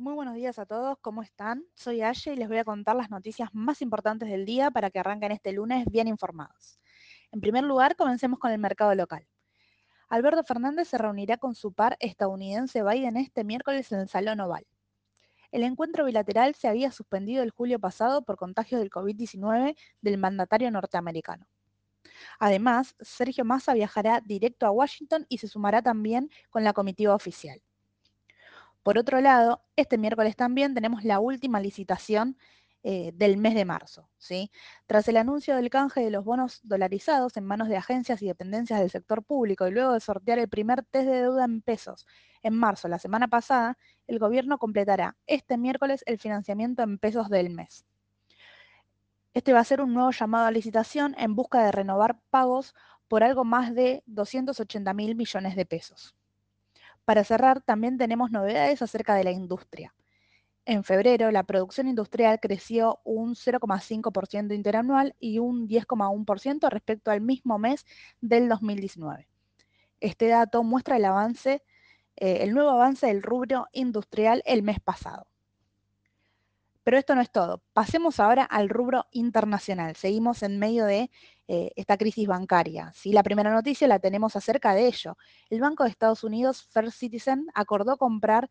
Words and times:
Muy 0.00 0.14
buenos 0.14 0.34
días 0.34 0.58
a 0.58 0.64
todos, 0.64 0.96
¿cómo 1.02 1.20
están? 1.22 1.62
Soy 1.74 2.00
Aye 2.00 2.32
y 2.32 2.36
les 2.36 2.48
voy 2.48 2.56
a 2.56 2.64
contar 2.64 2.96
las 2.96 3.10
noticias 3.10 3.50
más 3.52 3.82
importantes 3.82 4.30
del 4.30 4.46
día 4.46 4.70
para 4.70 4.90
que 4.90 4.98
arranquen 4.98 5.30
este 5.30 5.52
lunes 5.52 5.84
bien 5.90 6.08
informados. 6.08 6.80
En 7.32 7.42
primer 7.42 7.64
lugar, 7.64 7.96
comencemos 7.96 8.38
con 8.38 8.50
el 8.50 8.58
mercado 8.58 8.94
local. 8.94 9.28
Alberto 10.08 10.42
Fernández 10.42 10.88
se 10.88 10.96
reunirá 10.96 11.36
con 11.36 11.54
su 11.54 11.74
par 11.74 11.98
estadounidense 12.00 12.82
Biden 12.82 13.18
este 13.18 13.44
miércoles 13.44 13.92
en 13.92 14.00
el 14.00 14.08
Salón 14.08 14.40
Oval. 14.40 14.66
El 15.52 15.64
encuentro 15.64 16.06
bilateral 16.06 16.54
se 16.54 16.66
había 16.66 16.90
suspendido 16.92 17.42
el 17.42 17.50
julio 17.50 17.78
pasado 17.78 18.22
por 18.22 18.38
contagios 18.38 18.80
del 18.80 18.88
COVID-19 18.88 19.76
del 20.00 20.16
mandatario 20.16 20.70
norteamericano. 20.70 21.46
Además, 22.38 22.96
Sergio 23.00 23.44
Massa 23.44 23.74
viajará 23.74 24.22
directo 24.24 24.64
a 24.64 24.70
Washington 24.70 25.26
y 25.28 25.36
se 25.36 25.48
sumará 25.48 25.82
también 25.82 26.30
con 26.48 26.64
la 26.64 26.72
comitiva 26.72 27.14
oficial. 27.14 27.60
Por 28.82 28.98
otro 28.98 29.20
lado, 29.20 29.62
este 29.76 29.98
miércoles 29.98 30.36
también 30.36 30.74
tenemos 30.74 31.04
la 31.04 31.20
última 31.20 31.60
licitación 31.60 32.36
eh, 32.82 33.12
del 33.14 33.36
mes 33.36 33.54
de 33.54 33.66
marzo. 33.66 34.08
¿sí? 34.16 34.50
Tras 34.86 35.06
el 35.08 35.18
anuncio 35.18 35.54
del 35.56 35.68
canje 35.68 36.00
de 36.00 36.10
los 36.10 36.24
bonos 36.24 36.60
dolarizados 36.62 37.36
en 37.36 37.44
manos 37.44 37.68
de 37.68 37.76
agencias 37.76 38.22
y 38.22 38.26
dependencias 38.26 38.80
del 38.80 38.90
sector 38.90 39.22
público 39.22 39.68
y 39.68 39.70
luego 39.70 39.92
de 39.92 40.00
sortear 40.00 40.38
el 40.38 40.48
primer 40.48 40.84
test 40.84 41.06
de 41.06 41.22
deuda 41.22 41.44
en 41.44 41.60
pesos 41.60 42.06
en 42.42 42.54
marzo, 42.54 42.88
la 42.88 42.98
semana 42.98 43.28
pasada, 43.28 43.76
el 44.06 44.18
gobierno 44.18 44.58
completará 44.58 45.16
este 45.26 45.58
miércoles 45.58 46.02
el 46.06 46.18
financiamiento 46.18 46.82
en 46.82 46.98
pesos 46.98 47.28
del 47.28 47.50
mes. 47.50 47.84
Este 49.34 49.52
va 49.52 49.60
a 49.60 49.64
ser 49.64 49.80
un 49.80 49.94
nuevo 49.94 50.10
llamado 50.10 50.46
a 50.46 50.50
licitación 50.50 51.14
en 51.18 51.36
busca 51.36 51.62
de 51.62 51.72
renovar 51.72 52.18
pagos 52.30 52.74
por 53.08 53.22
algo 53.22 53.44
más 53.44 53.74
de 53.74 54.02
280 54.06 54.92
mil 54.94 55.14
millones 55.14 55.54
de 55.54 55.66
pesos. 55.66 56.14
Para 57.04 57.24
cerrar, 57.24 57.62
también 57.62 57.98
tenemos 57.98 58.30
novedades 58.30 58.82
acerca 58.82 59.14
de 59.14 59.24
la 59.24 59.32
industria. 59.32 59.94
En 60.66 60.84
febrero, 60.84 61.30
la 61.30 61.42
producción 61.42 61.88
industrial 61.88 62.38
creció 62.40 63.00
un 63.04 63.34
0,5% 63.34 64.54
interanual 64.54 65.16
y 65.18 65.38
un 65.38 65.66
10,1% 65.66 66.68
respecto 66.68 67.10
al 67.10 67.20
mismo 67.22 67.58
mes 67.58 67.86
del 68.20 68.48
2019. 68.48 69.26
Este 70.00 70.28
dato 70.28 70.62
muestra 70.62 70.96
el 70.96 71.04
eh, 72.16 72.42
el 72.42 72.52
nuevo 72.52 72.70
avance 72.70 73.06
del 73.06 73.22
rubro 73.22 73.66
industrial 73.72 74.42
el 74.44 74.62
mes 74.62 74.80
pasado. 74.80 75.29
Pero 76.90 76.98
esto 76.98 77.14
no 77.14 77.20
es 77.20 77.30
todo. 77.30 77.62
Pasemos 77.72 78.18
ahora 78.18 78.42
al 78.42 78.68
rubro 78.68 79.06
internacional. 79.12 79.94
Seguimos 79.94 80.42
en 80.42 80.58
medio 80.58 80.86
de 80.86 81.08
eh, 81.46 81.70
esta 81.76 81.96
crisis 81.96 82.26
bancaria. 82.26 82.90
¿sí? 82.96 83.12
La 83.12 83.22
primera 83.22 83.52
noticia 83.52 83.86
la 83.86 84.00
tenemos 84.00 84.34
acerca 84.34 84.74
de 84.74 84.88
ello. 84.88 85.16
El 85.50 85.60
Banco 85.60 85.84
de 85.84 85.90
Estados 85.90 86.24
Unidos, 86.24 86.64
First 86.64 86.98
Citizen, 86.98 87.46
acordó 87.54 87.96
comprar 87.96 88.50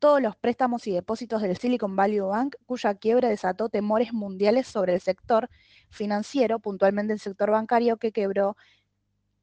todos 0.00 0.20
los 0.20 0.34
préstamos 0.34 0.84
y 0.88 0.90
depósitos 0.90 1.40
del 1.40 1.56
Silicon 1.56 1.94
Valley 1.94 2.18
Bank, 2.18 2.56
cuya 2.66 2.96
quiebra 2.96 3.28
desató 3.28 3.68
temores 3.68 4.12
mundiales 4.12 4.66
sobre 4.66 4.94
el 4.94 5.00
sector 5.00 5.48
financiero, 5.90 6.58
puntualmente 6.58 7.12
el 7.12 7.20
sector 7.20 7.52
bancario 7.52 7.98
que 7.98 8.10
quebró 8.10 8.56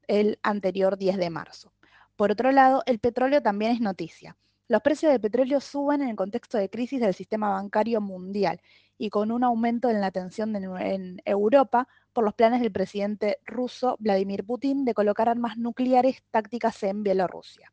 el 0.06 0.38
anterior 0.42 0.98
10 0.98 1.16
de 1.16 1.30
marzo. 1.30 1.72
Por 2.14 2.30
otro 2.30 2.52
lado, 2.52 2.82
el 2.84 2.98
petróleo 2.98 3.40
también 3.40 3.72
es 3.72 3.80
noticia. 3.80 4.36
Los 4.68 4.82
precios 4.82 5.12
del 5.12 5.20
petróleo 5.20 5.60
suben 5.60 6.02
en 6.02 6.08
el 6.08 6.16
contexto 6.16 6.58
de 6.58 6.68
crisis 6.68 7.00
del 7.00 7.14
sistema 7.14 7.50
bancario 7.50 8.00
mundial 8.00 8.60
y 8.98 9.10
con 9.10 9.30
un 9.30 9.44
aumento 9.44 9.90
en 9.90 10.00
la 10.00 10.10
tensión 10.10 10.56
en 10.56 11.22
Europa 11.24 11.86
por 12.12 12.24
los 12.24 12.34
planes 12.34 12.60
del 12.60 12.72
presidente 12.72 13.38
ruso 13.44 13.96
Vladimir 14.00 14.44
Putin 14.44 14.84
de 14.84 14.94
colocar 14.94 15.28
armas 15.28 15.56
nucleares 15.56 16.24
tácticas 16.30 16.82
en 16.82 17.04
Bielorrusia. 17.04 17.72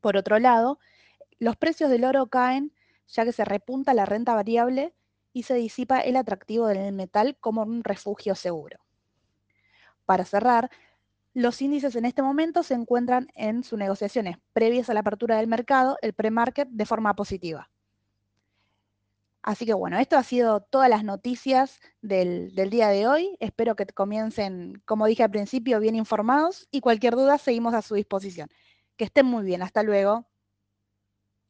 Por 0.00 0.16
otro 0.16 0.38
lado, 0.38 0.78
los 1.38 1.56
precios 1.56 1.88
del 1.88 2.04
oro 2.04 2.26
caen 2.26 2.72
ya 3.06 3.24
que 3.24 3.32
se 3.32 3.44
repunta 3.44 3.94
la 3.94 4.04
renta 4.04 4.34
variable 4.34 4.92
y 5.32 5.44
se 5.44 5.54
disipa 5.54 6.00
el 6.00 6.16
atractivo 6.16 6.66
del 6.66 6.92
metal 6.92 7.36
como 7.40 7.62
un 7.62 7.82
refugio 7.82 8.34
seguro. 8.34 8.80
Para 10.04 10.24
cerrar, 10.24 10.70
los 11.38 11.62
índices 11.62 11.94
en 11.94 12.04
este 12.04 12.20
momento 12.20 12.64
se 12.64 12.74
encuentran 12.74 13.28
en 13.36 13.62
sus 13.62 13.78
negociaciones 13.78 14.38
previas 14.52 14.90
a 14.90 14.94
la 14.94 15.00
apertura 15.00 15.36
del 15.36 15.46
mercado, 15.46 15.96
el 16.02 16.12
pre-market, 16.12 16.68
de 16.68 16.84
forma 16.84 17.14
positiva. 17.14 17.70
Así 19.42 19.64
que 19.64 19.72
bueno, 19.72 19.98
esto 19.98 20.18
ha 20.18 20.24
sido 20.24 20.62
todas 20.62 20.90
las 20.90 21.04
noticias 21.04 21.78
del, 22.02 22.52
del, 22.56 22.70
día 22.70 22.88
de 22.88 23.06
hoy. 23.06 23.36
Espero 23.38 23.76
que 23.76 23.86
comiencen, 23.86 24.82
como 24.84 25.06
dije 25.06 25.22
al 25.22 25.30
principio, 25.30 25.78
bien 25.78 25.94
informados 25.94 26.66
y 26.72 26.80
cualquier 26.80 27.14
duda 27.14 27.38
seguimos 27.38 27.72
a 27.72 27.82
su 27.82 27.94
disposición. 27.94 28.48
Que 28.96 29.04
estén 29.04 29.26
muy 29.26 29.44
bien. 29.44 29.62
Hasta 29.62 29.84
luego. 29.84 30.26